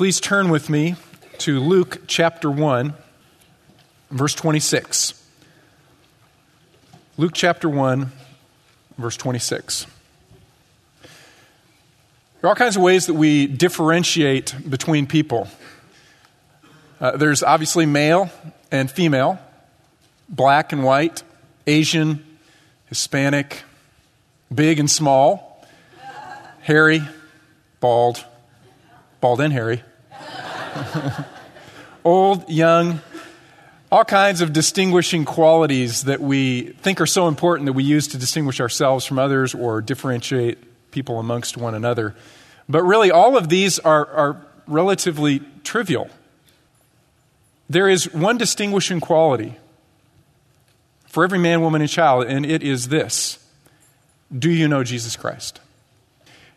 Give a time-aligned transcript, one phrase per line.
[0.00, 0.96] Please turn with me
[1.36, 2.94] to Luke chapter 1,
[4.10, 5.12] verse 26.
[7.18, 8.10] Luke chapter 1,
[8.96, 9.86] verse 26.
[11.02, 11.10] There
[12.44, 15.48] are all kinds of ways that we differentiate between people.
[16.98, 18.30] Uh, there's obviously male
[18.72, 19.38] and female,
[20.30, 21.22] black and white,
[21.66, 22.24] Asian,
[22.86, 23.64] Hispanic,
[24.50, 25.62] big and small,
[26.62, 27.02] hairy,
[27.80, 28.24] bald,
[29.20, 29.82] bald and hairy,
[32.04, 33.00] old, young,
[33.90, 38.18] all kinds of distinguishing qualities that we think are so important that we use to
[38.18, 40.58] distinguish ourselves from others or differentiate
[40.90, 42.14] people amongst one another.
[42.68, 46.08] But really, all of these are, are relatively trivial.
[47.68, 49.56] There is one distinguishing quality
[51.06, 53.38] for every man, woman, and child, and it is this
[54.36, 55.60] Do you know Jesus Christ?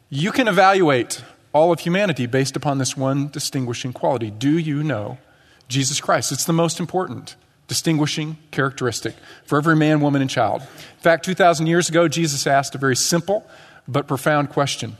[0.10, 4.32] You can evaluate all of humanity based upon this one distinguishing quality.
[4.32, 5.20] Do you know
[5.68, 6.32] Jesus Christ?
[6.32, 7.36] It's the most important
[7.68, 9.16] distinguishing characteristic
[9.46, 10.62] for every man, woman, and child.
[10.62, 13.48] In fact, 2,000 years ago, Jesus asked a very simple
[13.88, 14.98] but profound question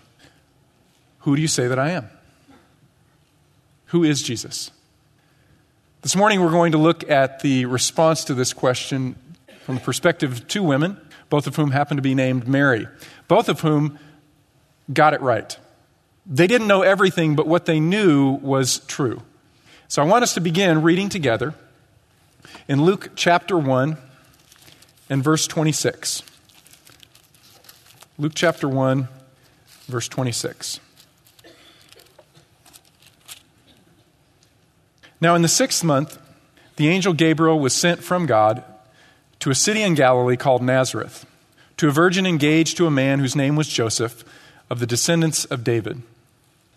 [1.20, 2.10] Who do you say that I am?
[3.88, 4.72] Who is Jesus?
[6.02, 9.16] This morning, we're going to look at the response to this question
[9.64, 12.88] from the perspective of two women, both of whom happen to be named Mary,
[13.28, 13.98] both of whom
[14.92, 15.58] got it right.
[16.26, 19.22] They didn't know everything, but what they knew was true.
[19.88, 21.54] So I want us to begin reading together
[22.68, 23.98] in Luke chapter 1
[25.10, 26.24] and verse 26.
[28.18, 29.08] Luke chapter 1,
[29.88, 30.80] verse 26.
[35.20, 36.20] Now, in the sixth month,
[36.76, 38.64] the angel Gabriel was sent from God
[39.40, 41.26] to a city in Galilee called Nazareth,
[41.78, 44.24] to a virgin engaged to a man whose name was Joseph,
[44.70, 46.02] of the descendants of David.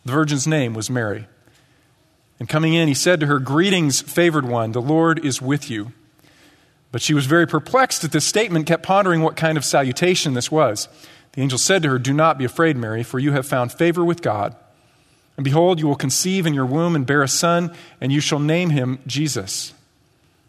[0.06, 1.26] The virgin's name was Mary.
[2.38, 5.90] And coming in, he said to her, Greetings, favored one, the Lord is with you.
[6.92, 10.48] But she was very perplexed at this statement, kept pondering what kind of salutation this
[10.48, 10.88] was.
[11.32, 14.04] The angel said to her, Do not be afraid, Mary, for you have found favor
[14.04, 14.54] with God.
[15.36, 18.38] And behold, you will conceive in your womb and bear a son, and you shall
[18.38, 19.74] name him Jesus.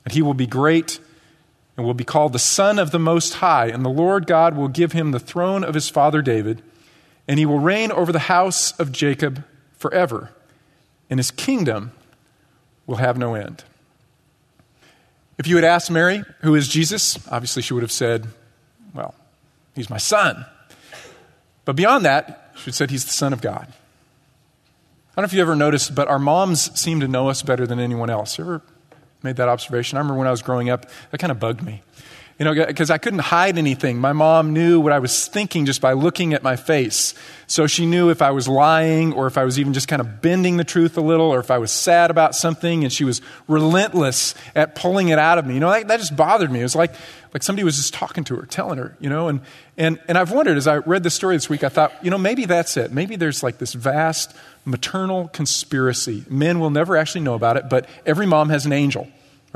[0.06, 1.00] And he will be great
[1.76, 3.70] and will be called the Son of the Most High.
[3.70, 6.62] And the Lord God will give him the throne of his father David,
[7.28, 9.44] and he will reign over the house of Jacob
[9.78, 10.32] forever
[11.10, 11.92] and his kingdom
[12.86, 13.64] will have no end.
[15.38, 18.28] If you had asked Mary, who is Jesus, obviously she would have said,
[18.94, 19.14] Well,
[19.76, 20.46] he's my son.
[21.64, 23.68] But beyond that, she would said, He's the Son of God.
[23.70, 27.68] I don't know if you ever noticed, but our moms seem to know us better
[27.68, 28.38] than anyone else.
[28.38, 28.62] You ever
[29.24, 29.98] made that observation?
[29.98, 31.82] I remember when I was growing up, that kind of bugged me.
[32.40, 33.98] You know, because I couldn't hide anything.
[33.98, 37.16] My mom knew what I was thinking just by looking at my face.
[37.48, 40.22] So she knew if I was lying or if I was even just kind of
[40.22, 43.22] bending the truth a little or if I was sad about something and she was
[43.48, 45.56] relentless at pulling it out of me.
[45.56, 46.60] You know, that, that just bothered me.
[46.60, 46.94] It was like,
[47.34, 49.42] like somebody was just talking to her, telling her, you know, and,
[49.76, 52.20] and, and I've wondered as I read this story this week, I thought, you know,
[52.20, 52.92] maybe that's it.
[52.92, 56.24] Maybe there's like this vast maternal conspiracy.
[56.30, 59.08] Men will never actually know about it, but every mom has an angel.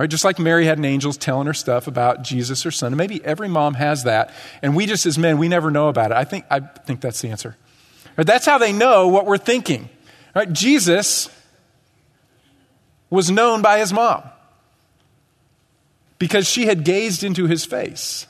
[0.02, 0.10] Right?
[0.10, 2.88] Just like Mary had an angel telling her stuff about Jesus, her son.
[2.88, 4.34] And maybe every mom has that.
[4.64, 6.18] And we just as men, we never know about it.
[6.18, 7.56] I think, I think that's the answer.
[8.18, 8.26] Right?
[8.26, 9.90] That's how they know what we're thinking.
[10.34, 10.52] Right?
[10.52, 11.30] Jesus
[13.12, 14.24] was known by his mom
[16.18, 18.26] because she had gazed into his face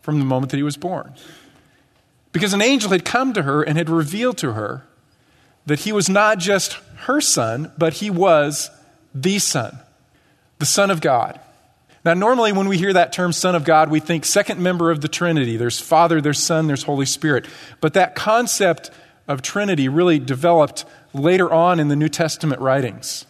[0.00, 1.14] from the moment that he was born.
[2.32, 4.84] Because an angel had come to her and had revealed to her
[5.64, 6.72] that he was not just
[7.02, 8.68] her son, but he was
[9.14, 9.78] the son
[10.58, 11.40] the Son of God.
[12.04, 15.00] Now, normally when we hear that term Son of God, we think second member of
[15.00, 15.56] the Trinity.
[15.56, 17.46] There's Father, there's Son, there's Holy Spirit.
[17.80, 18.90] But that concept
[19.26, 23.26] of Trinity really developed later on in the New Testament writings.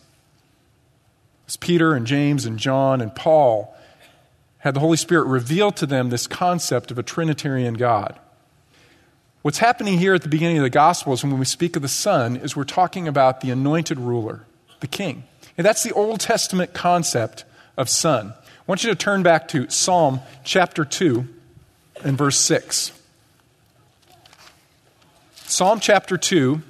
[1.47, 3.75] As Peter and James and John and Paul
[4.59, 8.19] had the Holy Spirit reveal to them this concept of a Trinitarian God.
[9.43, 11.88] What's happening here at the beginning of the Gospel is when we speak of the
[11.88, 14.44] Son, is we're talking about the anointed ruler,
[14.81, 15.25] the King.
[15.58, 17.44] And that's the Old Testament concept
[17.76, 18.32] of son.
[18.32, 21.26] I want you to turn back to Psalm chapter 2
[22.05, 22.93] and verse 6.
[25.34, 26.62] Psalm chapter 2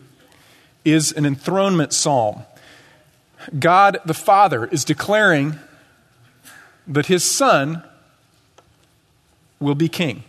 [0.86, 2.44] is an enthronement psalm.
[3.58, 5.58] God the Father is declaring
[6.86, 7.82] that his Son
[9.60, 10.24] will be king.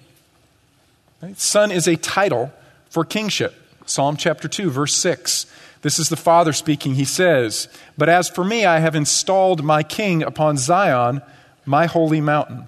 [1.36, 2.52] Son is a title
[2.90, 3.56] for kingship.
[3.86, 5.46] Psalm chapter 2, verse 6.
[5.82, 6.96] This is the Father speaking.
[6.96, 11.22] He says, But as for me, I have installed my king upon Zion,
[11.66, 12.68] my holy mountain.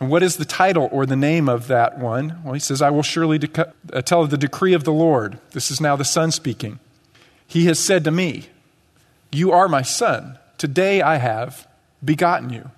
[0.00, 2.40] And what is the title or the name of that one?
[2.42, 5.38] Well, he says, I will surely dec- uh, tell the decree of the Lord.
[5.52, 6.80] This is now the Son speaking.
[7.46, 8.46] he has said to me,
[9.30, 10.38] You are my son.
[10.58, 11.68] Today I have
[12.04, 12.70] begotten you.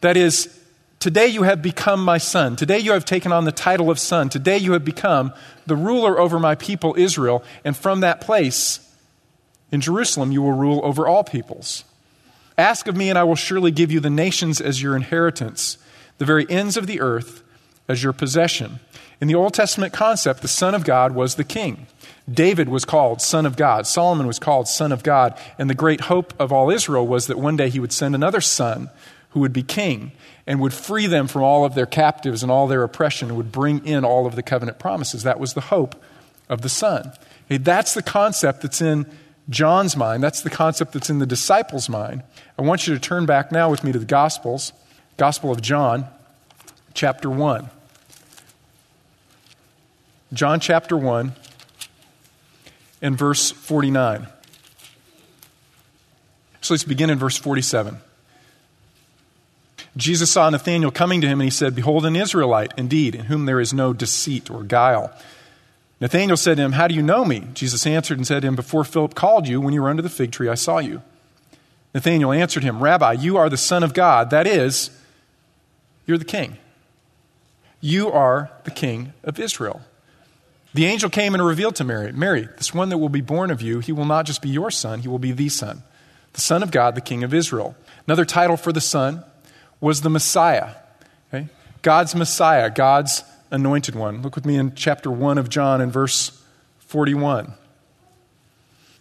[0.00, 0.58] That is,
[1.00, 2.56] today you have become my son.
[2.56, 4.28] Today you have taken on the title of son.
[4.30, 5.34] Today you have become
[5.66, 7.42] the ruler over my people Israel.
[7.64, 8.80] And from that place,
[9.70, 11.84] in Jerusalem, you will rule over all peoples.
[12.58, 15.78] Ask of me, and I will surely give you the nations as your inheritance,
[16.18, 17.42] the very ends of the earth
[17.88, 18.80] as your possession.
[19.20, 21.86] In the Old Testament concept, the Son of God was the king.
[22.30, 23.86] David was called Son of God.
[23.86, 25.38] Solomon was called Son of God.
[25.58, 28.40] And the great hope of all Israel was that one day he would send another
[28.40, 28.90] son
[29.32, 30.12] who would be king
[30.46, 33.52] and would free them from all of their captives and all their oppression and would
[33.52, 35.22] bring in all of the covenant promises.
[35.22, 36.00] That was the hope
[36.48, 37.12] of the Son.
[37.46, 39.06] Okay, that's the concept that's in
[39.48, 40.22] John's mind.
[40.22, 42.22] That's the concept that's in the disciples' mind.
[42.58, 44.72] I want you to turn back now with me to the Gospels,
[45.16, 46.06] Gospel of John,
[46.94, 47.70] chapter 1.
[50.32, 51.32] John chapter 1
[53.02, 54.26] and verse 49.
[56.62, 57.98] So let's begin in verse 47.
[59.96, 63.44] Jesus saw Nathanael coming to him, and he said, Behold, an Israelite, indeed, in whom
[63.44, 65.12] there is no deceit or guile.
[66.00, 67.46] Nathanael said to him, How do you know me?
[67.52, 70.08] Jesus answered and said to him, Before Philip called you, when you were under the
[70.08, 71.02] fig tree, I saw you.
[71.94, 74.30] Nathanael answered him, Rabbi, you are the Son of God.
[74.30, 74.90] That is,
[76.06, 76.56] you're the king.
[77.80, 79.82] You are the king of Israel.
[80.74, 83.60] The angel came and revealed to Mary, Mary, this one that will be born of
[83.60, 85.82] you, he will not just be your son, he will be the son,
[86.32, 87.76] the Son of God, the King of Israel.
[88.06, 89.22] Another title for the Son
[89.82, 90.70] was the Messiah.
[91.34, 91.48] Okay?
[91.82, 94.22] God's Messiah, God's anointed one.
[94.22, 96.40] Look with me in chapter 1 of John and verse
[96.78, 97.52] 41.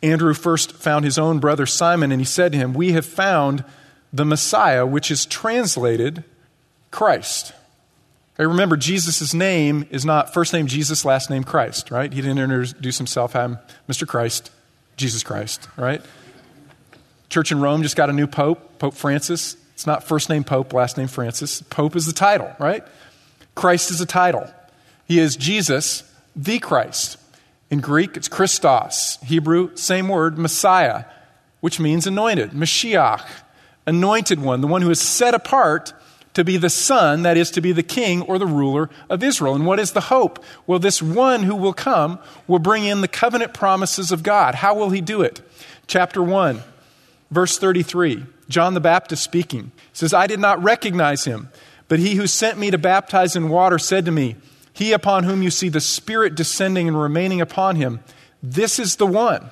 [0.03, 3.63] Andrew first found his own brother Simon, and he said to him, We have found
[4.11, 6.23] the Messiah, which is translated
[6.89, 7.53] Christ.
[8.35, 12.11] Okay, remember, Jesus' name is not first name Jesus, last name Christ, right?
[12.11, 14.07] He didn't introduce himself, I'm Mr.
[14.07, 14.49] Christ,
[14.97, 16.01] Jesus Christ, right?
[17.29, 19.55] Church in Rome just got a new pope, Pope Francis.
[19.81, 21.63] It's not first name Pope, last name Francis.
[21.63, 22.83] Pope is the title, right?
[23.55, 24.47] Christ is a title.
[25.07, 26.03] He is Jesus,
[26.35, 27.17] the Christ.
[27.71, 29.17] In Greek, it's Christos.
[29.23, 31.05] Hebrew, same word, Messiah,
[31.61, 32.51] which means anointed.
[32.51, 33.25] Mashiach,
[33.87, 35.95] anointed one, the one who is set apart
[36.35, 39.55] to be the son, that is, to be the king or the ruler of Israel.
[39.55, 40.45] And what is the hope?
[40.67, 44.53] Well, this one who will come will bring in the covenant promises of God.
[44.53, 45.41] How will he do it?
[45.87, 46.61] Chapter 1,
[47.31, 51.50] verse 33, John the Baptist speaking says, I did not recognize him,
[51.88, 54.36] but he who sent me to baptize in water said to me,
[54.74, 58.01] He upon whom you see the Spirit descending and remaining upon him,
[58.44, 59.51] this is the one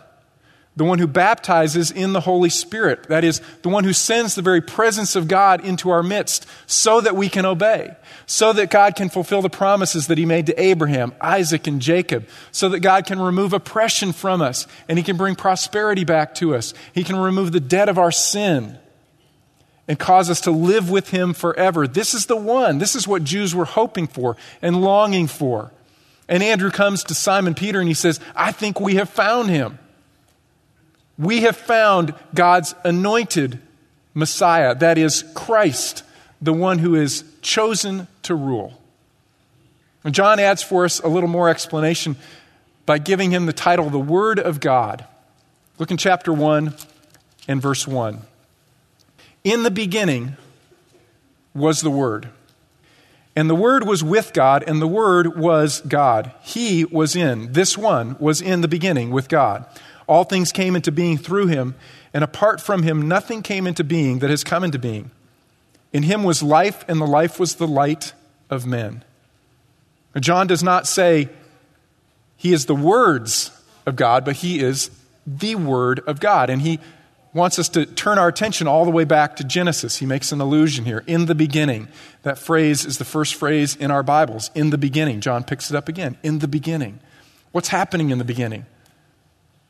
[0.80, 3.10] the one who baptizes in the Holy Spirit.
[3.10, 7.02] That is, the one who sends the very presence of God into our midst so
[7.02, 10.62] that we can obey, so that God can fulfill the promises that he made to
[10.62, 15.18] Abraham, Isaac, and Jacob, so that God can remove oppression from us and he can
[15.18, 16.74] bring prosperity back to us.
[16.94, 18.78] He can remove the debt of our sin
[19.90, 21.88] and cause us to live with him forever.
[21.88, 22.78] This is the one.
[22.78, 25.72] This is what Jews were hoping for and longing for.
[26.30, 29.80] And Andrew comes to Simon Peter and he says, I think we have found him.
[31.18, 33.60] We have found God's anointed
[34.14, 36.04] Messiah, that is Christ,
[36.40, 38.80] the one who is chosen to rule.
[40.04, 42.16] And John adds for us a little more explanation
[42.86, 45.06] by giving him the title, the Word of God.
[45.80, 46.76] Look in chapter 1
[47.48, 48.22] and verse 1.
[49.44, 50.36] In the beginning
[51.54, 52.30] was the Word.
[53.36, 56.32] And the Word was with God, and the Word was God.
[56.42, 59.66] He was in, this one was in the beginning with God.
[60.08, 61.76] All things came into being through him,
[62.14, 65.12] and apart from him, nothing came into being that has come into being.
[65.94, 68.14] In him was life, and the life was the light
[68.50, 69.04] of men.
[70.20, 71.30] John does not say
[72.36, 73.52] he is the words
[73.86, 74.90] of God, but he is
[75.26, 76.50] the Word of God.
[76.50, 76.80] And he
[77.34, 79.98] wants us to turn our attention all the way back to Genesis.
[79.98, 81.88] He makes an allusion here in the beginning.
[82.24, 85.22] That phrase is the first phrase in our Bibles in the beginning.
[85.22, 87.00] John picks it up again in the beginning.
[87.52, 88.66] What's happening in the beginning?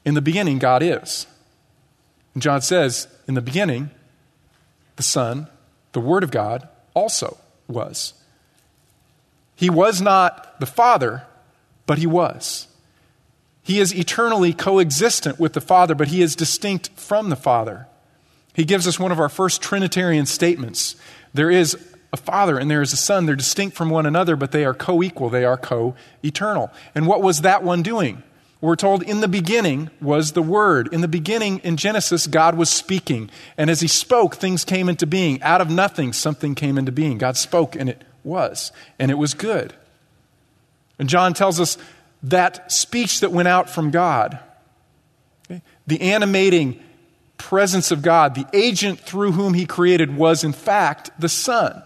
[0.05, 1.27] In the beginning, God is.
[2.33, 3.89] And John says, in the beginning,
[4.95, 5.47] the Son,
[5.91, 7.37] the Word of God, also
[7.67, 8.13] was.
[9.55, 11.23] He was not the Father,
[11.85, 12.68] but He was.
[13.69, 17.85] He is eternally coexistent with the Father, but He is distinct from the Father.
[18.55, 20.95] He gives us one of our first Trinitarian statements.
[21.35, 21.77] There is
[22.11, 23.27] a Father and there is a Son.
[23.27, 26.71] They're distinct from one another, but they are co equal, they are co eternal.
[26.95, 28.23] And what was that one doing?
[28.59, 30.91] We're told in the beginning was the Word.
[30.91, 33.29] In the beginning, in Genesis, God was speaking.
[33.55, 35.43] And as He spoke, things came into being.
[35.43, 37.19] Out of nothing, something came into being.
[37.19, 38.71] God spoke, and it was.
[38.97, 39.75] And it was good.
[40.97, 41.77] And John tells us
[42.23, 44.39] that speech that went out from God
[45.49, 45.61] Okay?
[45.87, 46.79] The animating
[47.37, 51.81] presence of God, the agent through whom he created, was in fact the Son.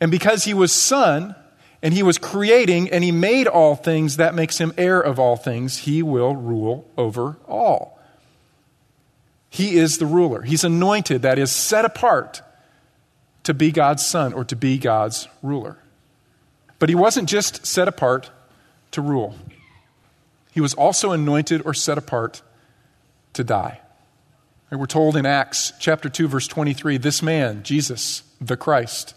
[0.00, 1.34] And because he was Son,
[1.82, 5.36] and he was creating and he made all things, that makes him heir of all
[5.36, 5.78] things.
[5.78, 7.98] He will rule over all.
[9.48, 10.42] He is the ruler.
[10.42, 12.42] He's anointed, that is, set apart
[13.44, 15.78] to be God's son or to be God's ruler.
[16.78, 18.30] But he wasn't just set apart
[18.90, 19.34] to rule,
[20.50, 22.42] he was also anointed or set apart
[23.34, 23.80] to die.
[24.70, 29.14] And we're told in Acts chapter 2, verse 23 this man, Jesus, the Christ,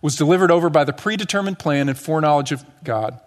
[0.00, 3.20] was delivered over by the predetermined plan and foreknowledge of God.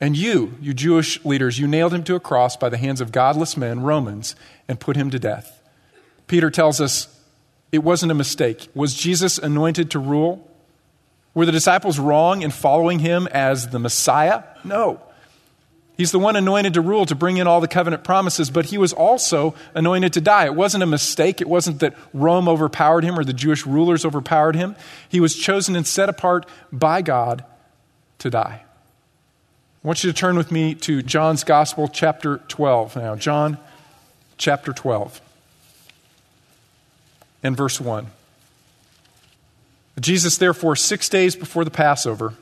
[0.00, 3.12] And you, you Jewish leaders, you nailed him to a cross by the hands of
[3.12, 4.36] godless men, Romans,
[4.68, 5.60] and put him to death.
[6.26, 7.08] Peter tells us
[7.72, 8.68] it wasn't a mistake.
[8.74, 10.48] Was Jesus anointed to rule?
[11.34, 14.44] Were the disciples wrong in following him as the Messiah?
[14.64, 15.00] No.
[15.96, 18.76] He's the one anointed to rule, to bring in all the covenant promises, but he
[18.76, 20.44] was also anointed to die.
[20.44, 21.40] It wasn't a mistake.
[21.40, 24.76] It wasn't that Rome overpowered him or the Jewish rulers overpowered him.
[25.08, 27.44] He was chosen and set apart by God
[28.18, 28.62] to die.
[28.62, 32.96] I want you to turn with me to John's Gospel, chapter 12.
[32.96, 33.56] Now, John
[34.36, 35.20] chapter 12
[37.42, 38.08] and verse 1.
[39.98, 42.34] Jesus, therefore, six days before the Passover,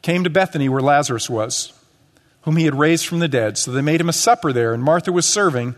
[0.00, 1.72] came to Bethany where Lazarus was
[2.42, 3.58] whom he had raised from the dead.
[3.58, 5.74] So they made him a supper there, and Martha was serving,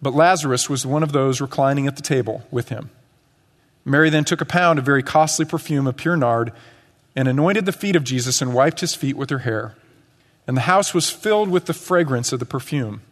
[0.00, 2.90] but Lazarus was one of those reclining at the table with him.
[3.84, 6.52] Mary then took a pound of very costly perfume of pure nard
[7.16, 9.74] and anointed the feet of Jesus and wiped his feet with her hair.
[10.46, 13.02] And the house was filled with the fragrance of the perfume.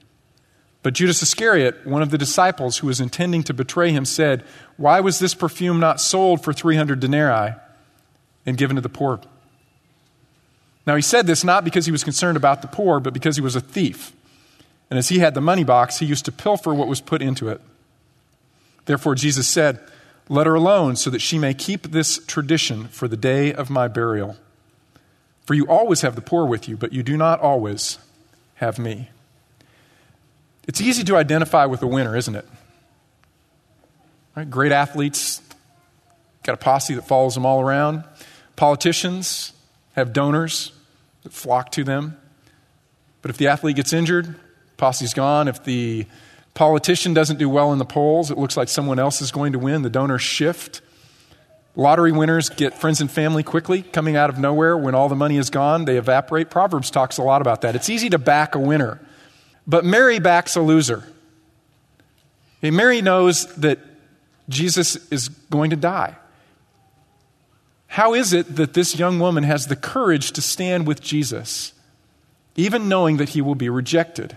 [0.82, 4.44] But Judas Iscariot, one of the disciples who was intending to betray him, said,
[4.76, 7.54] Why was this perfume not sold for 300 denarii
[8.44, 9.20] and given to the poor?
[10.86, 13.42] Now, he said this not because he was concerned about the poor, but because he
[13.42, 14.12] was a thief.
[14.90, 17.48] And as he had the money box, he used to pilfer what was put into
[17.48, 17.60] it.
[18.84, 19.80] Therefore, Jesus said,
[20.28, 23.88] Let her alone, so that she may keep this tradition for the day of my
[23.88, 24.36] burial.
[25.46, 27.98] For you always have the poor with you, but you do not always
[28.56, 29.08] have me.
[30.68, 32.46] It's easy to identify with a winner, isn't it?
[34.36, 34.48] Right?
[34.48, 35.40] Great athletes,
[36.42, 38.04] got a posse that follows them all around.
[38.56, 39.52] Politicians,
[39.92, 40.72] have donors
[41.22, 42.16] that flock to them.
[43.20, 44.34] But if the athlete gets injured,
[44.76, 45.48] posse's gone.
[45.48, 46.06] If the
[46.54, 49.58] politician doesn't do well in the polls, it looks like someone else is going to
[49.58, 49.82] win.
[49.82, 50.80] The donors shift.
[51.74, 54.76] Lottery winners get friends and family quickly, coming out of nowhere.
[54.76, 56.50] When all the money is gone, they evaporate.
[56.50, 57.74] Proverbs talks a lot about that.
[57.74, 59.00] It's easy to back a winner,
[59.66, 61.04] but Mary backs a loser.
[62.60, 63.78] Mary knows that
[64.48, 66.16] Jesus is going to die.
[67.92, 71.74] How is it that this young woman has the courage to stand with Jesus,
[72.56, 74.34] even knowing that he will be rejected?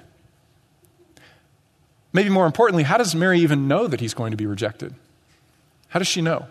[2.11, 4.93] Maybe more importantly, how does Mary even know that he's going to be rejected?
[5.87, 6.47] How does she know?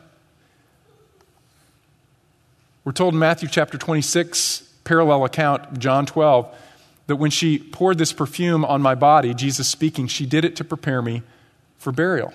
[2.87, 6.57] We're told in Matthew chapter 26, parallel account, John 12,
[7.09, 10.65] that when she poured this perfume on my body, Jesus speaking, she did it to
[10.65, 11.23] prepare me
[11.77, 12.33] for burial.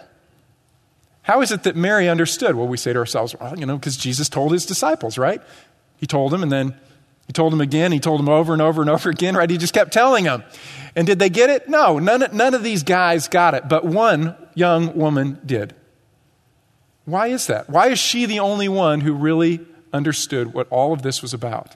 [1.30, 2.56] How is it that Mary understood?
[2.56, 5.40] Well, we say to ourselves, well, you know, because Jesus told his disciples, right?
[5.98, 6.74] He told them and then
[7.28, 7.92] he told them again.
[7.92, 9.48] He told them over and over and over again, right?
[9.48, 10.44] He just kept telling them.
[10.96, 11.70] And did they get it?
[11.70, 15.76] No, none, none of these guys got it, but one young woman did.
[17.06, 17.70] Why is that?
[17.70, 19.60] Why is she the only one who really
[19.94, 21.76] understood what all of this was about?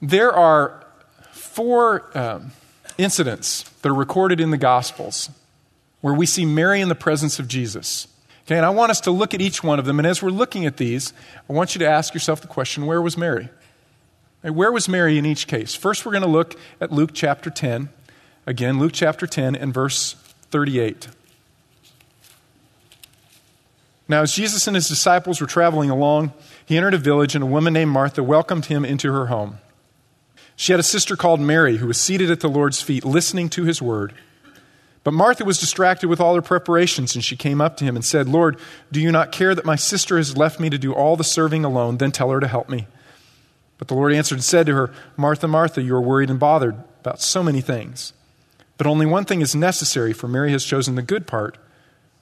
[0.00, 0.86] There are
[1.32, 2.52] four um,
[2.96, 5.30] incidents that are recorded in the Gospels
[6.02, 8.06] where we see Mary in the presence of Jesus.
[8.44, 9.98] Okay, and I want us to look at each one of them.
[9.98, 11.14] And as we're looking at these,
[11.48, 13.48] I want you to ask yourself the question where was Mary?
[14.42, 15.74] Where was Mary in each case?
[15.74, 17.88] First, we're going to look at Luke chapter 10.
[18.44, 20.14] Again, Luke chapter 10 and verse
[20.50, 21.08] 38.
[24.08, 26.32] Now, as Jesus and his disciples were traveling along,
[26.66, 29.58] he entered a village, and a woman named Martha welcomed him into her home.
[30.56, 33.64] She had a sister called Mary who was seated at the Lord's feet, listening to
[33.64, 34.12] his word.
[35.04, 38.04] But Martha was distracted with all her preparations, and she came up to him and
[38.04, 38.58] said, Lord,
[38.92, 41.64] do you not care that my sister has left me to do all the serving
[41.64, 41.96] alone?
[41.96, 42.86] Then tell her to help me.
[43.78, 46.76] But the Lord answered and said to her, Martha, Martha, you are worried and bothered
[47.00, 48.12] about so many things.
[48.78, 51.58] But only one thing is necessary, for Mary has chosen the good part,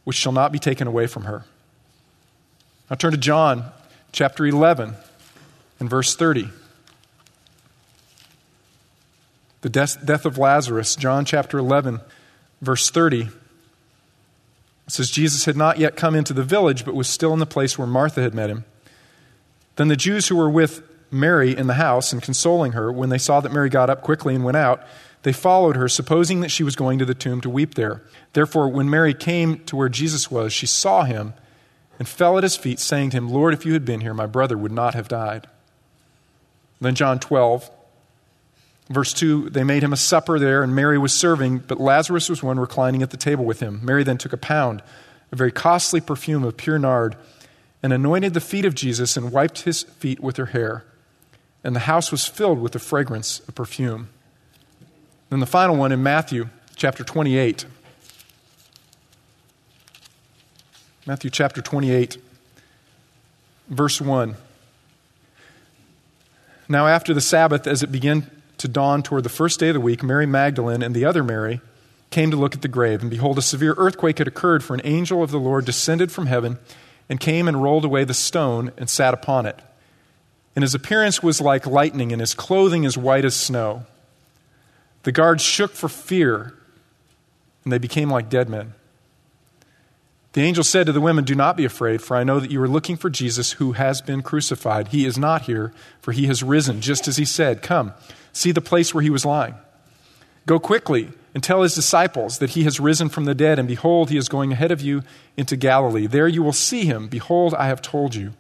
[0.05, 1.45] which shall not be taken away from her.
[2.89, 3.65] Now turn to John
[4.11, 4.95] chapter 11
[5.79, 6.49] and verse 30.
[9.61, 12.01] The death of Lazarus, John chapter 11
[12.61, 13.23] verse 30.
[13.23, 13.31] It
[14.89, 17.79] says, Jesus had not yet come into the village, but was still in the place
[17.79, 18.65] where Martha had met him.
[19.77, 23.19] Then the Jews who were with Mary in the house and consoling her, when they
[23.19, 24.83] saw that Mary got up quickly and went out,
[25.23, 28.03] They followed her, supposing that she was going to the tomb to weep there.
[28.33, 31.35] Therefore, when Mary came to where Jesus was, she saw him
[31.99, 34.27] and fell at his feet, saying to him, Lord, if you had been here, my
[34.27, 35.47] brother would not have died.
[36.81, 37.71] Then, John 12,
[38.91, 42.43] verse 2 they made him a supper there, and Mary was serving, but Lazarus was
[42.43, 43.81] one reclining at the table with him.
[43.83, 44.83] Mary then took a pound,
[45.33, 47.17] a very costly perfume of pure nard,
[47.83, 50.85] and anointed the feet of Jesus and wiped his feet with her hair.
[51.65, 54.09] And the house was filled with the fragrance of perfume.
[55.31, 57.65] Then the final one in Matthew chapter 28.
[61.07, 62.19] Matthew chapter 28,
[63.69, 64.37] verse 1.
[66.69, 69.81] Now, after the Sabbath, as it began to dawn toward the first day of the
[69.81, 71.61] week, Mary Magdalene and the other Mary
[72.11, 73.01] came to look at the grave.
[73.01, 76.27] And behold, a severe earthquake had occurred, for an angel of the Lord descended from
[76.27, 76.59] heaven
[77.09, 79.61] and came and rolled away the stone and sat upon it.
[80.55, 83.85] And his appearance was like lightning, and his clothing as white as snow.
[85.05, 86.55] The guards shook for fear,
[87.65, 88.75] and they became like dead men.
[90.33, 92.63] The angel said to the women, Do not be afraid, for I know that you
[92.63, 94.89] are looking for Jesus who has been crucified.
[94.89, 97.63] He is not here, for he has risen, just as he said.
[97.63, 97.95] Come,
[98.33, 99.55] see the place where he was lying.
[100.47, 104.11] Go quickly and tell his disciples that he has risen from the dead, and behold,
[104.11, 105.03] he is going ahead of you
[105.37, 106.07] into Galilee.
[106.07, 107.09] There you will see him.
[107.09, 108.33] Behold, I have told you.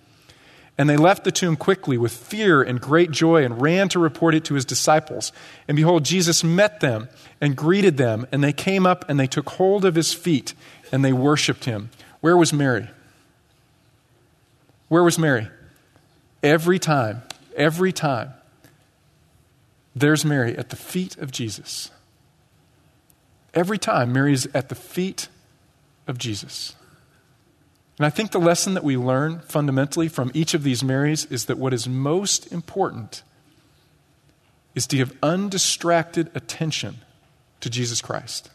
[0.77, 4.35] And they left the tomb quickly with fear and great joy and ran to report
[4.35, 5.31] it to his disciples.
[5.69, 7.09] And behold, Jesus met them
[7.41, 10.55] and greeted them, and they came up and they took hold of his feet
[10.91, 11.91] and they worshiped him.
[12.21, 12.89] Where was Mary?
[14.89, 15.49] Where was Mary?
[16.43, 17.23] Every time,
[17.55, 18.33] every time,
[19.95, 21.91] there's Mary at the feet of Jesus.
[23.53, 25.29] Every time, Mary's at the feet
[26.07, 26.75] of Jesus.
[27.99, 31.47] And I think the lesson that we learn fundamentally from each of these Marys is
[31.47, 33.23] that what is most important
[34.75, 36.99] is to give undistracted attention
[37.61, 38.51] to Jesus Christ.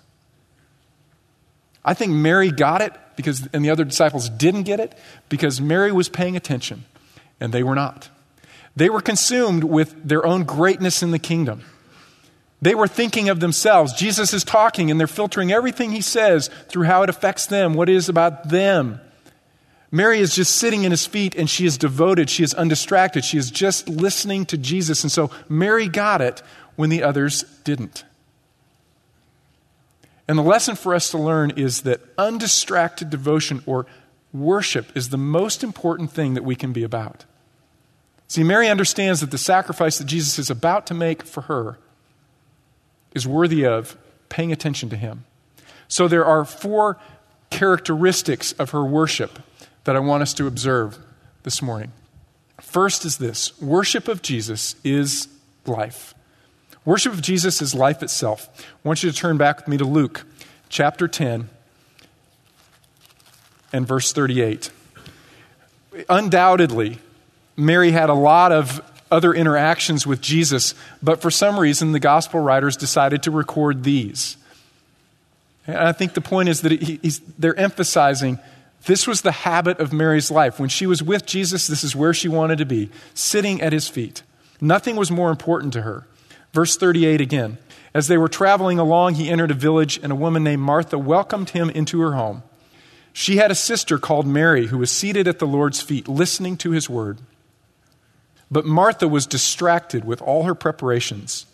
[1.84, 4.98] I think Mary got it because and the other disciples didn't get it
[5.30, 6.86] because Mary was paying attention
[7.40, 8.10] and they were not.
[8.76, 11.64] They were consumed with their own greatness in the kingdom.
[12.62, 13.94] They were thinking of themselves.
[13.94, 17.90] Jesus is talking and they're filtering everything he says through how it affects them, what
[17.90, 19.00] it is about them.
[19.92, 22.30] Mary is just sitting in his feet and she is devoted.
[22.30, 23.24] She is undistracted.
[23.24, 25.04] She is just listening to Jesus.
[25.04, 26.42] And so Mary got it
[26.76, 28.04] when the others didn't.
[30.28, 33.86] And the lesson for us to learn is that undistracted devotion or
[34.34, 37.26] worship is the most important thing that we can be about.
[38.28, 41.78] See, Mary understands that the sacrifice that Jesus is about to make for her
[43.14, 43.98] is worthy of
[44.30, 45.26] paying attention to him.
[45.88, 46.98] So there are four
[47.50, 49.40] characteristics of her worship
[49.84, 50.98] that I want us to observe
[51.44, 51.92] this morning.
[52.60, 55.28] First is this worship of Jesus is
[55.66, 56.14] life.
[56.84, 58.50] Worship of Jesus is life itself.
[58.60, 60.26] I want you to turn back with me to Luke
[60.70, 61.50] chapter 10
[63.72, 64.72] and verse 38.
[66.10, 67.00] Undoubtedly,
[67.58, 72.40] Mary had a lot of other interactions with Jesus, but for some reason, the gospel
[72.40, 74.38] writers decided to record these.
[75.68, 78.40] And I think the point is that they're emphasizing
[78.86, 80.60] this was the habit of Mary's life.
[80.60, 83.88] When she was with Jesus, this is where she wanted to be, sitting at his
[83.88, 84.22] feet.
[84.62, 86.06] Nothing was more important to her.
[86.54, 87.58] Verse 38 again.
[87.96, 91.52] As they were traveling along, he entered a village, and a woman named Martha welcomed
[91.52, 92.44] him into her home.
[93.14, 96.72] She had a sister called Mary who was seated at the Lord's feet, listening to
[96.72, 97.20] his word.
[98.56, 101.46] But Martha was distracted with all her preparations.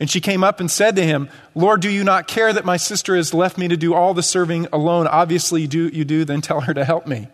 [0.00, 2.78] And she came up and said to him, Lord, do you not care that my
[2.78, 5.06] sister has left me to do all the serving alone?
[5.06, 7.28] Obviously, you do, you do, then tell her to help me.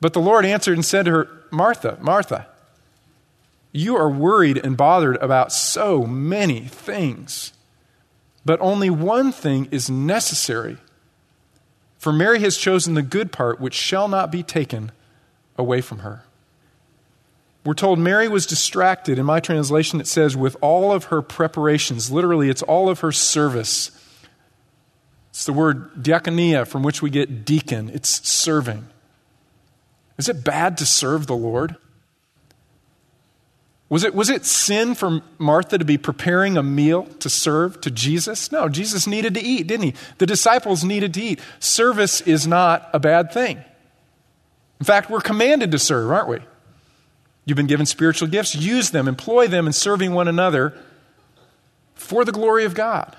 [0.00, 2.46] But the Lord answered and said to her, Martha, Martha,
[3.72, 7.52] you are worried and bothered about so many things,
[8.42, 10.78] but only one thing is necessary.
[11.98, 14.92] For Mary has chosen the good part, which shall not be taken
[15.58, 16.22] away from her.
[17.66, 19.18] We're told Mary was distracted.
[19.18, 22.12] In my translation, it says, with all of her preparations.
[22.12, 23.90] Literally, it's all of her service.
[25.30, 27.90] It's the word diakonia, from which we get deacon.
[27.92, 28.86] It's serving.
[30.16, 31.74] Is it bad to serve the Lord?
[33.88, 37.90] Was it, was it sin for Martha to be preparing a meal to serve to
[37.90, 38.52] Jesus?
[38.52, 39.94] No, Jesus needed to eat, didn't he?
[40.18, 41.40] The disciples needed to eat.
[41.58, 43.56] Service is not a bad thing.
[44.78, 46.38] In fact, we're commanded to serve, aren't we?
[47.46, 50.74] You've been given spiritual gifts, use them, employ them in serving one another
[51.94, 53.16] for the glory of God.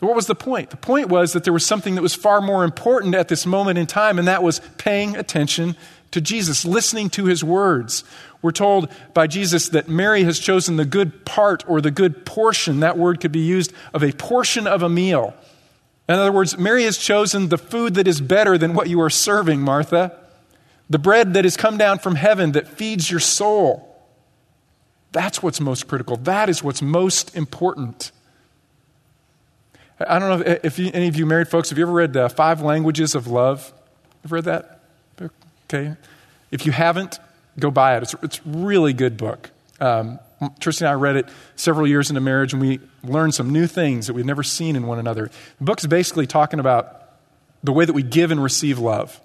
[0.00, 0.70] What was the point?
[0.70, 3.78] The point was that there was something that was far more important at this moment
[3.78, 5.76] in time, and that was paying attention
[6.10, 8.04] to Jesus, listening to his words.
[8.42, 12.80] We're told by Jesus that Mary has chosen the good part or the good portion.
[12.80, 15.34] That word could be used of a portion of a meal.
[16.08, 19.10] In other words, Mary has chosen the food that is better than what you are
[19.10, 20.16] serving, Martha.
[20.88, 23.92] The bread that has come down from heaven that feeds your soul.
[25.12, 26.16] That's what's most critical.
[26.18, 28.12] That is what's most important.
[29.98, 32.28] I don't know if, you, any of you married folks, have you ever read the
[32.28, 33.72] Five Languages of Love?
[34.22, 34.80] Have read that?
[35.64, 35.96] Okay.
[36.50, 37.18] If you haven't,
[37.58, 38.02] go buy it.
[38.02, 39.50] It's, it's a really good book.
[39.80, 40.20] Um,
[40.60, 44.06] Tristan and I read it several years into marriage, and we learned some new things
[44.06, 45.30] that we've never seen in one another.
[45.58, 47.02] The book's basically talking about
[47.64, 49.20] the way that we give and receive love.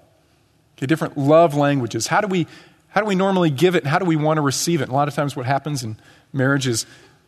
[0.82, 2.08] Okay, different love languages.
[2.08, 2.48] How do we
[2.88, 4.84] how do we normally give it and how do we want to receive it?
[4.84, 5.96] And a lot of times, what happens in
[6.32, 6.86] marriage is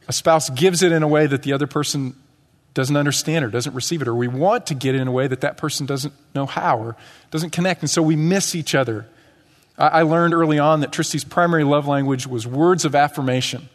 [0.09, 2.17] a spouse gives it in a way that the other person
[2.75, 5.29] doesn't understand or doesn't receive it, or we want to get it in a way
[5.29, 6.97] that that person doesn't know how or
[7.31, 7.81] doesn't connect.
[7.81, 9.07] And so we miss each other.
[9.79, 13.69] I learned early on that Tristy's primary love language was words of affirmation.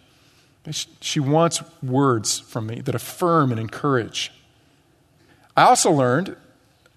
[0.99, 4.31] She wants words from me that affirm and encourage.
[5.55, 6.35] I also learned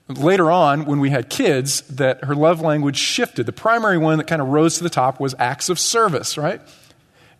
[0.09, 3.47] later on, when we had kids, that her love language shifted.
[3.47, 6.61] The primary one that kind of rose to the top was acts of service, right?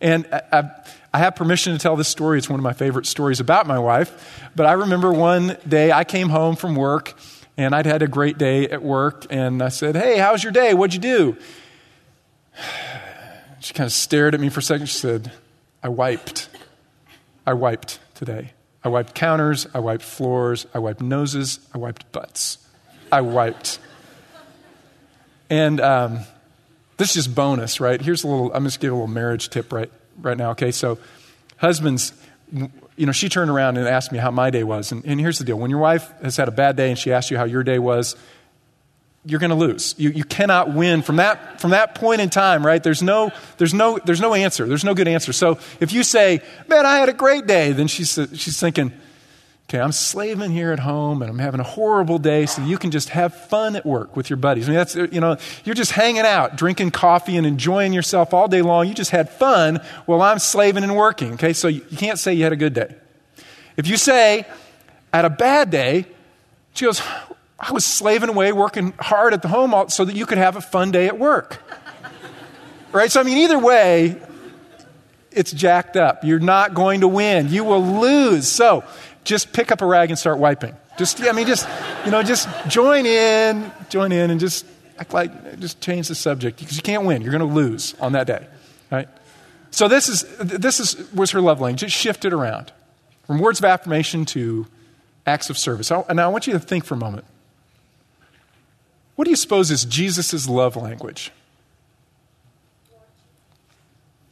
[0.01, 0.69] And I,
[1.13, 2.37] I, have permission to tell this story.
[2.37, 4.49] It's one of my favorite stories about my wife.
[4.55, 7.13] But I remember one day I came home from work
[7.55, 9.27] and I'd had a great day at work.
[9.29, 10.73] And I said, Hey, how's your day?
[10.73, 11.37] What'd you do?
[13.59, 14.87] She kind of stared at me for a second.
[14.87, 15.31] She said,
[15.81, 16.49] I wiped.
[17.47, 18.51] I wiped today.
[18.83, 22.57] I wiped counters, I wiped floors, I wiped noses, I wiped butts.
[23.11, 23.79] I wiped.
[25.49, 26.19] And um,
[26.97, 28.01] this is just bonus, right?
[28.01, 30.71] Here's a little, I'm just give a little marriage tip right, right now, okay?
[30.71, 30.97] So,
[31.57, 32.11] husbands,
[32.51, 34.91] you know, she turned around and asked me how my day was.
[34.91, 37.13] And, and here's the deal when your wife has had a bad day and she
[37.13, 38.15] asks you how your day was,
[39.25, 39.95] you're going to lose.
[39.97, 42.83] You, you cannot win from that, from that point in time, right?
[42.83, 44.65] There's no, there's, no, there's no answer.
[44.65, 45.31] There's no good answer.
[45.31, 48.91] So if you say, man, I had a great day, then she's, she's thinking,
[49.69, 52.91] okay, I'm slaving here at home and I'm having a horrible day so you can
[52.91, 54.67] just have fun at work with your buddies.
[54.67, 58.49] I mean, that's, you know, you're just hanging out, drinking coffee and enjoying yourself all
[58.49, 58.89] day long.
[58.89, 61.53] You just had fun while I'm slaving and working, okay?
[61.53, 62.93] So you can't say you had a good day.
[63.77, 64.45] If you say,
[65.13, 66.07] I had a bad day,
[66.73, 67.01] she goes,
[67.59, 70.61] I was slaving away, working hard at the home so that you could have a
[70.61, 71.61] fun day at work.
[72.91, 73.11] right?
[73.11, 74.21] So, I mean, either way,
[75.31, 76.23] it's jacked up.
[76.23, 77.49] You're not going to win.
[77.49, 78.47] You will lose.
[78.47, 78.83] So,
[79.23, 80.75] just pick up a rag and start wiping.
[80.97, 81.67] Just, I mean, just,
[82.05, 84.65] you know, just join in, join in, and just
[84.99, 87.21] act like, just change the subject because you can't win.
[87.21, 88.45] You're going to lose on that day,
[88.91, 89.07] right?
[89.71, 91.83] So this is, this is, was her love language.
[91.83, 92.71] It shifted around
[93.25, 94.67] from words of affirmation to
[95.25, 95.89] acts of service.
[95.89, 97.25] And now I want you to think for a moment.
[99.15, 101.31] What do you suppose is Jesus' love language?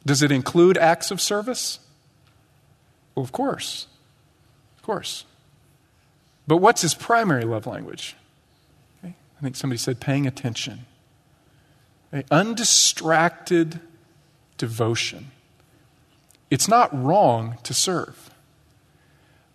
[0.04, 1.78] Does it include acts of service?
[3.14, 3.86] Well, of course.
[4.76, 5.24] Of course.
[6.46, 8.16] But what's his primary love language?
[8.98, 9.14] Okay.
[9.38, 10.86] I think somebody said paying attention.
[12.12, 12.26] Okay.
[12.32, 13.78] Undistracted
[14.58, 15.30] devotion.
[16.50, 18.31] It's not wrong to serve.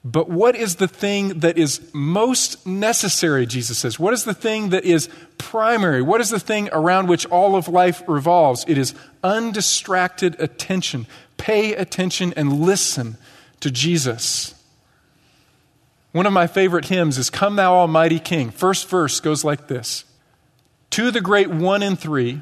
[0.10, 4.00] But what is the thing that is most necessary, Jesus says?
[4.00, 6.02] What is the thing that is primary?
[6.02, 8.64] What is the thing around which all of life revolves?
[8.70, 11.08] It is undistracted attention.
[11.36, 13.18] Pay attention and listen
[13.60, 14.56] to Jesus.
[16.14, 18.52] One of my favorite hymns is Come Thou Almighty King.
[18.52, 20.06] First verse goes like this
[20.92, 22.40] To the great one and three,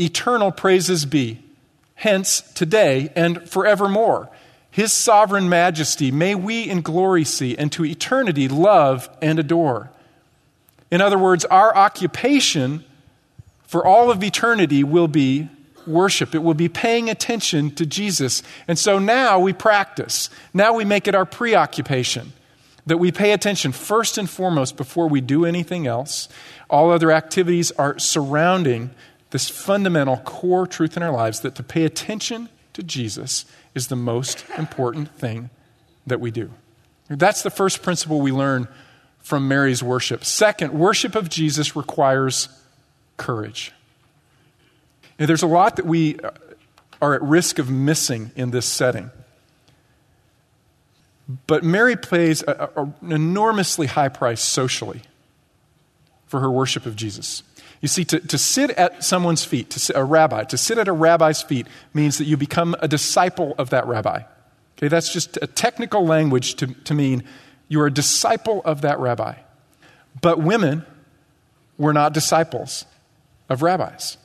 [0.00, 1.44] eternal praises be,
[1.94, 4.30] hence, today, and forevermore.
[4.70, 9.90] His sovereign majesty may we in glory see, and to eternity love and adore.
[10.90, 12.84] In other words, our occupation
[13.66, 15.48] for all of eternity will be
[15.86, 16.34] worship.
[16.34, 18.42] It will be paying attention to Jesus.
[18.68, 20.30] And so now we practice.
[20.52, 22.32] Now we make it our preoccupation
[22.86, 26.28] that we pay attention first and foremost before we do anything else.
[26.68, 28.90] All other activities are surrounding
[29.30, 33.96] this fundamental core truth in our lives that to pay attention to Jesus is the
[33.96, 35.50] most important thing
[36.06, 36.50] that we do.
[37.08, 38.68] That's the first principle we learn
[39.18, 40.24] from Mary's worship.
[40.24, 42.48] Second, worship of Jesus requires
[43.16, 43.72] courage.
[45.18, 46.30] Now, there's a lot that we uh,
[47.02, 49.10] are at risk of missing in this setting.
[51.46, 55.02] But Mary pays a, a, an enormously high price socially
[56.26, 57.42] for her worship of Jesus.
[57.80, 60.86] You see, to, to sit at someone's feet, to sit, a rabbi, to sit at
[60.86, 64.22] a rabbi's feet means that you become a disciple of that rabbi.
[64.76, 67.24] Okay, that's just a technical language to, to mean
[67.68, 69.34] you're a disciple of that rabbi.
[70.20, 70.84] But women
[71.78, 72.84] were not disciples
[73.48, 74.18] of rabbis.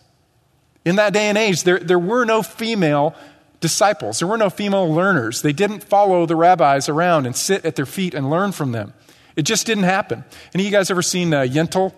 [0.84, 3.16] In that day and age, there, there were no female
[3.62, 5.42] disciples, there were no female learners.
[5.42, 8.94] They didn't follow the rabbis around and sit at their feet and learn from them.
[9.36, 10.24] It just didn't happen.
[10.54, 11.94] Any of you guys ever seen uh, Yentl?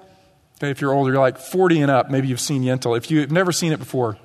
[0.58, 2.98] Okay, if you're older, you're like 40 and up, maybe you've seen Yentl.
[2.98, 4.18] If you've never seen it before,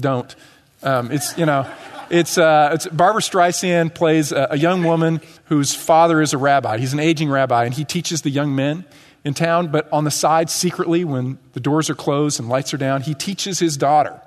[0.00, 0.34] don't.
[0.82, 1.70] Um, it's, you know,
[2.08, 6.78] it's, uh, it's Barbra Streisand plays a, a young woman whose father is a rabbi.
[6.78, 8.86] He's an aging rabbi, and he teaches the young men
[9.24, 12.78] in town, but on the side, secretly, when the doors are closed and lights are
[12.78, 14.20] down, he teaches his daughter.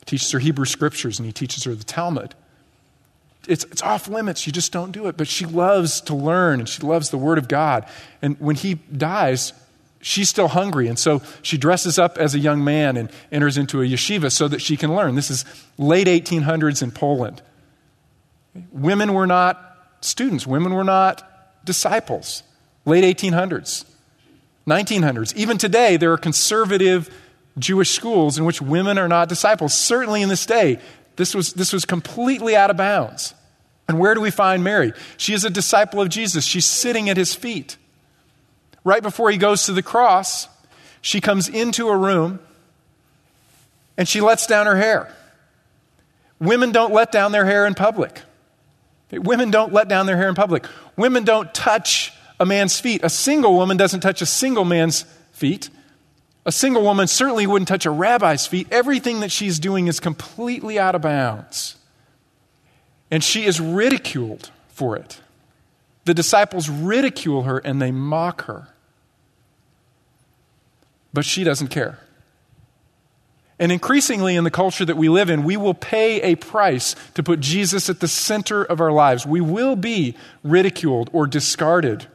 [0.00, 2.34] He teaches her Hebrew scriptures and he teaches her the Talmud.
[3.46, 4.46] It's, it's off limits.
[4.46, 5.16] You just don't do it.
[5.16, 7.86] But she loves to learn and she loves the Word of God.
[8.22, 9.52] And when he dies,
[10.04, 10.86] she's still hungry.
[10.86, 14.46] And so she dresses up as a young man and enters into a yeshiva so
[14.48, 15.14] that she can learn.
[15.14, 15.44] This is
[15.78, 17.42] late 1800s in Poland.
[18.70, 21.26] Women were not students, women were not
[21.64, 22.42] disciples.
[22.84, 23.86] Late 1800s,
[24.66, 25.34] 1900s.
[25.36, 27.08] Even today, there are conservative
[27.58, 29.72] Jewish schools in which women are not disciples.
[29.72, 30.78] Certainly in this day,
[31.16, 33.32] this was, this was completely out of bounds.
[33.88, 34.92] And where do we find Mary?
[35.16, 36.44] She is a disciple of Jesus.
[36.44, 37.78] She's sitting at his feet
[38.84, 40.48] right before he goes to the cross,
[41.00, 42.38] she comes into a room
[43.96, 45.14] and she lets down her hair.
[46.38, 48.20] Women don't let down their hair in public.
[49.10, 50.66] Women don't let down their hair in public.
[50.96, 53.02] Women don't touch a man's feet.
[53.04, 55.70] A single woman doesn't touch a single man's feet.
[56.46, 58.68] A single woman certainly wouldn't touch a rabbi's feet.
[58.70, 61.76] Everything that she's doing is completely out of bounds.
[63.10, 65.20] And she is ridiculed for it.
[66.04, 68.68] The disciples ridicule her and they mock her.
[71.14, 72.00] But she doesn't care.
[73.58, 77.22] And increasingly in the culture that we live in, we will pay a price to
[77.22, 79.24] put Jesus at the center of our lives.
[79.24, 82.08] We will be ridiculed or discarded,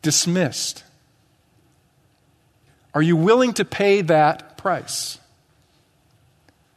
[0.00, 0.82] dismissed.
[2.94, 5.18] Are you willing to pay that price?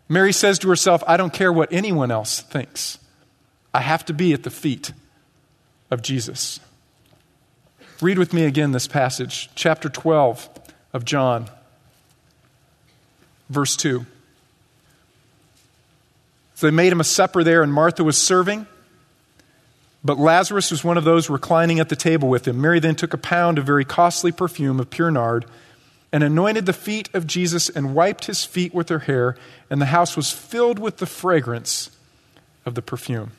[0.09, 2.99] Mary says to herself, I don't care what anyone else thinks.
[3.73, 4.91] I have to be at the feet
[5.89, 6.59] of Jesus.
[8.01, 10.49] Read with me again this passage, chapter 12
[10.93, 11.49] of John,
[13.49, 14.05] verse 2.
[16.55, 18.65] So they made him a supper there, and Martha was serving.
[20.03, 22.61] But Lazarus was one of those reclining at the table with him.
[22.61, 25.45] Mary then took a pound of very costly perfume of pure nard
[26.11, 29.35] and anointed the feet of Jesus and wiped his feet with her hair,
[29.69, 31.91] and the house was filled with the fragrance
[32.65, 33.31] of the perfume.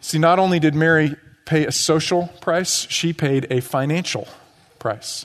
[0.00, 4.28] See, not only did Mary pay a social price, she paid a financial
[4.78, 5.24] price.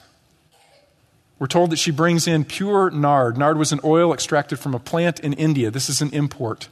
[1.40, 3.38] We're told that she brings in pure nard.
[3.38, 5.72] Nard was an oil extracted from a plant in India.
[5.72, 6.68] This is an import.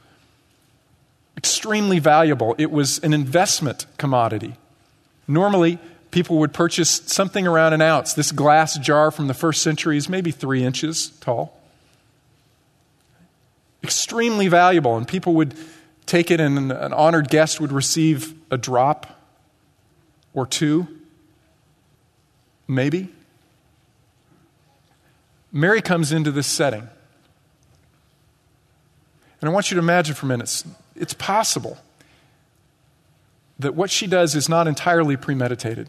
[1.38, 2.54] Extremely valuable.
[2.58, 4.56] It was an investment commodity.
[5.26, 5.78] Normally,
[6.10, 8.12] people would purchase something around an ounce.
[8.12, 11.58] This glass jar from the first century is maybe three inches tall.
[13.82, 15.54] Extremely valuable, and people would
[16.04, 19.18] take it, and an honored guest would receive a drop
[20.34, 20.88] or two,
[22.66, 23.08] maybe.
[25.52, 26.88] Mary comes into this setting.
[29.40, 30.64] And I want you to imagine for a minute
[30.96, 31.78] it's possible
[33.58, 35.88] that what she does is not entirely premeditated.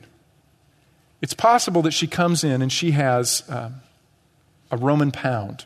[1.22, 3.82] It's possible that she comes in and she has um,
[4.72, 5.65] a Roman pound,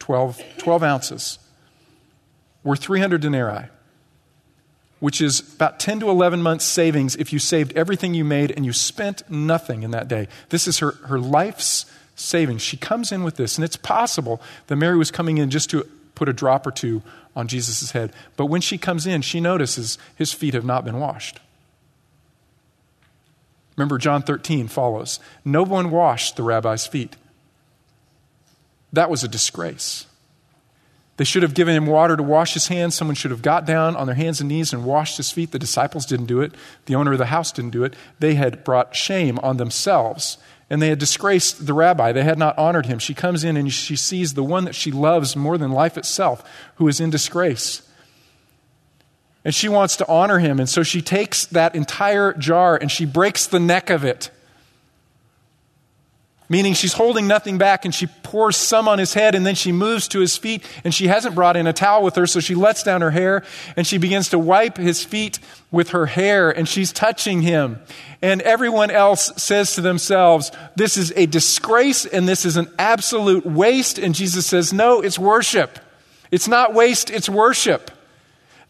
[0.00, 1.38] 12, 12 ounces,
[2.64, 3.66] worth 300 denarii,
[5.00, 8.66] which is about 10 to 11 months' savings if you saved everything you made and
[8.66, 10.28] you spent nothing in that day.
[10.48, 12.62] This is her, her life's savings.
[12.62, 15.86] She comes in with this, and it's possible that Mary was coming in just to
[16.14, 17.02] put a drop or two
[17.34, 18.12] on Jesus' head.
[18.36, 21.40] But when she comes in, she notices his feet have not been washed.
[23.76, 25.18] Remember, John 13 follows.
[25.44, 27.16] No one washed the rabbi's feet.
[28.92, 30.06] That was a disgrace.
[31.16, 32.94] They should have given him water to wash his hands.
[32.94, 35.52] Someone should have got down on their hands and knees and washed his feet.
[35.52, 36.52] The disciples didn't do it.
[36.86, 37.94] The owner of the house didn't do it.
[38.18, 40.38] They had brought shame on themselves
[40.72, 42.12] and they had disgraced the rabbi.
[42.12, 42.98] They had not honored him.
[42.98, 46.42] She comes in and she sees the one that she loves more than life itself,
[46.76, 47.86] who is in disgrace.
[49.44, 50.58] And she wants to honor him.
[50.58, 54.30] And so she takes that entire jar and she breaks the neck of it
[56.52, 59.72] meaning she's holding nothing back and she pours some on his head and then she
[59.72, 62.54] moves to his feet and she hasn't brought in a towel with her, so she
[62.54, 63.42] lets down her hair
[63.74, 65.38] and she begins to wipe his feet
[65.70, 67.80] with her hair and she's touching him.
[68.20, 73.46] And everyone else says to themselves, This is a disgrace and this is an absolute
[73.46, 73.98] waste.
[73.98, 75.78] And Jesus says, No, it's worship.
[76.30, 77.90] It's not waste, it's worship.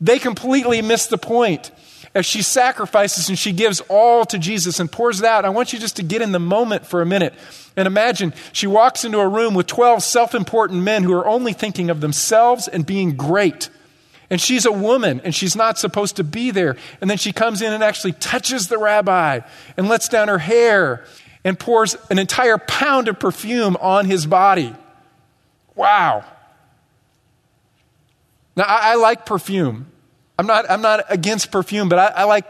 [0.01, 1.73] They completely miss the point.
[2.15, 5.45] As she sacrifices and she gives all to Jesus and pours it out.
[5.45, 7.35] I want you just to get in the moment for a minute
[7.77, 11.53] and imagine she walks into a room with 12 self important men who are only
[11.53, 13.71] thinking of themselves and being great.
[14.29, 16.77] And she's a woman and she's not supposed to be there.
[17.01, 19.41] And then she comes in and actually touches the rabbi
[19.77, 21.05] and lets down her hair
[21.45, 24.75] and pours an entire pound of perfume on his body.
[25.75, 26.25] Wow.
[28.57, 29.92] Now, I, I like perfume.
[30.39, 32.47] I'm not, I'm not against perfume, but I, I like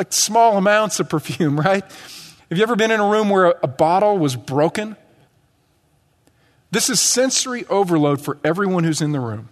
[0.00, 1.84] like small amounts of perfume, right?
[1.84, 4.96] Have you ever been in a room where a, a bottle was broken?
[6.70, 9.48] This is sensory overload for everyone who's in the room.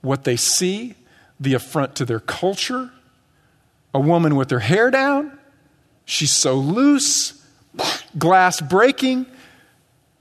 [0.00, 0.94] What they see,
[1.38, 2.90] the affront to their culture,
[3.92, 5.38] a woman with her hair down,
[6.04, 7.44] she's so loose,
[8.18, 9.26] glass breaking,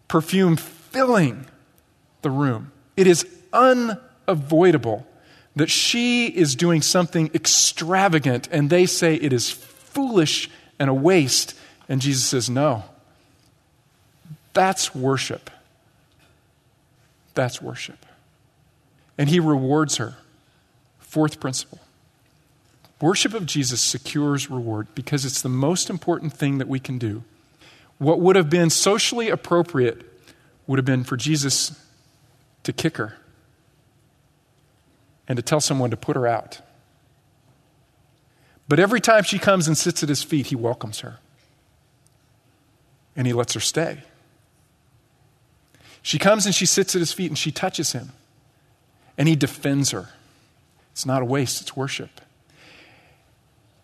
[0.08, 1.46] perfume filling
[2.24, 2.72] the room.
[2.98, 5.08] It is unavoidable
[5.56, 11.56] that she is doing something extravagant, and they say it is foolish and a waste.
[11.88, 12.84] And Jesus says, No.
[14.54, 15.50] That's worship.
[17.34, 18.06] That's worship.
[19.18, 20.16] And he rewards her.
[21.00, 21.80] Fourth principle
[23.04, 27.22] worship of Jesus secures reward because it's the most important thing that we can do.
[27.98, 30.02] What would have been socially appropriate
[30.68, 31.78] would have been for Jesus
[32.64, 33.18] to kick her
[35.28, 36.62] and to tell someone to put her out.
[38.68, 41.20] But every time she comes and sits at his feet, he welcomes her.
[43.16, 44.04] And he lets her stay.
[46.02, 48.12] She comes and she sits at his feet and she touches him.
[49.18, 50.10] And he defends her.
[50.92, 52.22] It's not a waste, it's worship.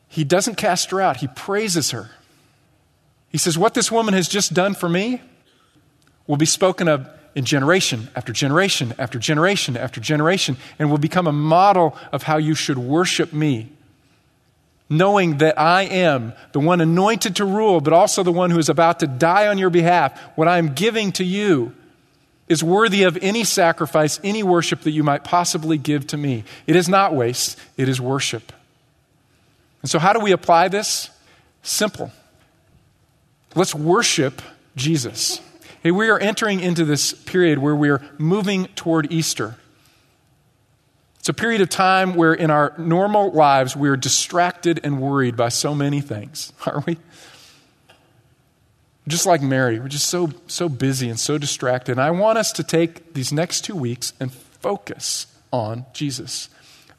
[0.07, 2.11] He doesn't cast her out, he praises her.
[3.29, 5.21] He says, What this woman has just done for me
[6.27, 11.27] will be spoken of in generation after generation after generation after generation and will become
[11.27, 13.69] a model of how you should worship me.
[14.89, 18.69] Knowing that I am the one anointed to rule, but also the one who is
[18.69, 21.75] about to die on your behalf, what I am giving to you
[22.47, 26.43] is worthy of any sacrifice, any worship that you might possibly give to me.
[26.65, 28.51] It is not waste, it is worship.
[29.83, 31.11] And so, how do we apply this?
[31.61, 32.11] Simple.
[33.55, 34.41] Let's worship
[34.75, 35.39] Jesus.
[35.81, 39.55] Hey, we are entering into this period where we are moving toward Easter.
[41.19, 45.37] It's a period of time where in our normal lives we are distracted and worried
[45.37, 46.97] by so many things, aren't we?
[49.07, 51.93] Just like Mary, we're just so, so busy and so distracted.
[51.93, 56.49] And I want us to take these next two weeks and focus on Jesus.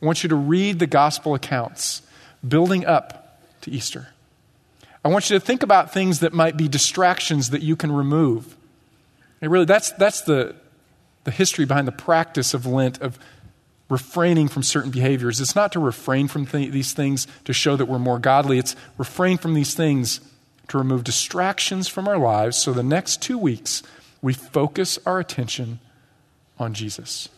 [0.01, 2.01] I want you to read the gospel accounts
[2.47, 4.09] building up to Easter.
[5.05, 8.57] I want you to think about things that might be distractions that you can remove.
[9.41, 10.55] And really, that's, that's the,
[11.25, 13.19] the history behind the practice of Lent, of
[13.89, 15.41] refraining from certain behaviors.
[15.41, 18.77] It's not to refrain from th- these things to show that we're more godly, it's
[18.97, 20.21] refrain from these things
[20.69, 23.83] to remove distractions from our lives so the next two weeks
[24.23, 25.81] we focus our attention
[26.59, 27.29] on Jesus.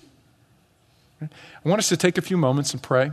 [1.22, 1.28] I
[1.68, 3.10] want us to take a few moments and pray.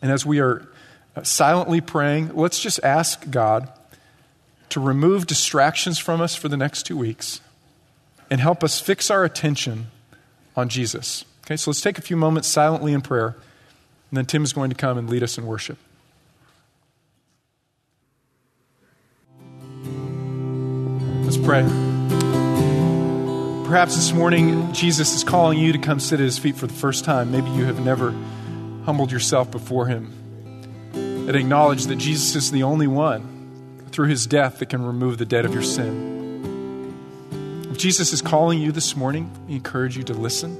[0.00, 0.68] And as we are
[1.16, 3.72] uh, silently praying, let's just ask God
[4.68, 7.40] to remove distractions from us for the next two weeks
[8.32, 9.88] and help us fix our attention
[10.56, 11.26] on Jesus.
[11.44, 13.36] Okay, so let's take a few moments silently in prayer,
[14.08, 15.76] and then Tim is going to come and lead us in worship.
[21.26, 21.60] Let's pray.
[23.66, 26.72] Perhaps this morning, Jesus is calling you to come sit at his feet for the
[26.72, 27.32] first time.
[27.32, 28.12] Maybe you have never
[28.86, 30.10] humbled yourself before him
[30.94, 35.26] and acknowledged that Jesus is the only one through his death that can remove the
[35.26, 36.11] debt of your sin.
[37.82, 40.56] Jesus is calling you this morning, we encourage you to listen,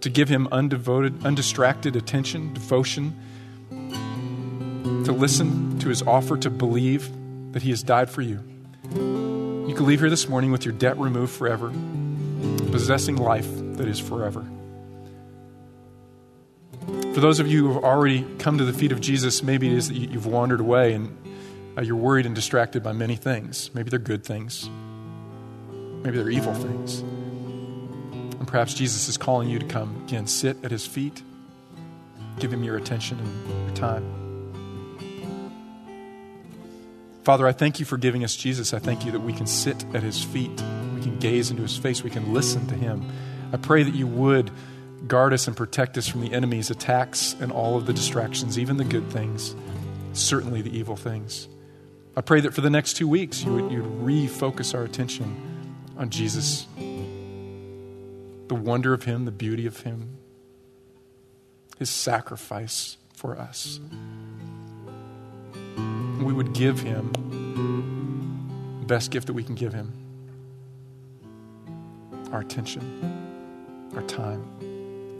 [0.00, 3.18] to give him undevoted, undistracted attention, devotion,
[5.04, 7.10] to listen to his offer to believe
[7.52, 8.38] that he has died for you.
[8.92, 11.72] You can leave here this morning with your debt removed forever,
[12.70, 14.46] possessing life that is forever.
[17.12, 19.72] For those of you who have already come to the feet of Jesus, maybe it
[19.72, 23.74] is that you've wandered away and uh, you're worried and distracted by many things.
[23.74, 24.70] Maybe they're good things.
[26.04, 27.00] Maybe they're evil things.
[27.00, 31.22] And perhaps Jesus is calling you to come again, sit at his feet,
[32.38, 34.20] give him your attention and your time.
[37.24, 38.74] Father, I thank you for giving us Jesus.
[38.74, 40.62] I thank you that we can sit at his feet,
[40.94, 43.10] we can gaze into his face, we can listen to him.
[43.50, 44.50] I pray that you would
[45.08, 48.76] guard us and protect us from the enemy's attacks and all of the distractions, even
[48.76, 49.56] the good things,
[50.12, 51.48] certainly the evil things.
[52.14, 55.53] I pray that for the next two weeks you would you'd refocus our attention
[55.96, 56.66] on Jesus,
[58.48, 60.18] the wonder of Him, the beauty of Him,
[61.78, 63.80] His sacrifice for us.
[66.20, 67.10] we would give him
[68.80, 69.92] the best gift that we can give him
[72.32, 72.82] our attention,
[73.94, 74.44] our time,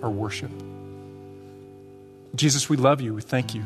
[0.03, 0.51] our worship.
[2.35, 3.15] Jesus, we love you.
[3.15, 3.65] We thank you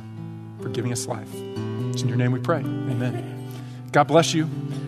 [0.61, 1.33] for giving us life.
[1.33, 2.61] It's in your name we pray.
[2.61, 3.49] Amen.
[3.91, 4.45] God bless you.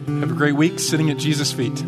[0.06, 1.82] Have a great week sitting at Jesus' feet.